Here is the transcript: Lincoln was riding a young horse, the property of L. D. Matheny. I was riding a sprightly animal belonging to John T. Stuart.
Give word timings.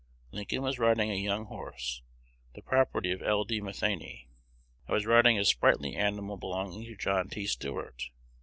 Lincoln 0.31 0.63
was 0.63 0.79
riding 0.79 1.11
a 1.11 1.13
young 1.13 1.45
horse, 1.45 2.01
the 2.55 2.63
property 2.63 3.11
of 3.11 3.21
L. 3.21 3.43
D. 3.43 3.61
Matheny. 3.61 4.29
I 4.87 4.93
was 4.93 5.05
riding 5.05 5.37
a 5.37 5.45
sprightly 5.45 5.95
animal 5.95 6.37
belonging 6.37 6.85
to 6.85 6.95
John 6.95 7.29
T. 7.29 7.45
Stuart. 7.45 8.09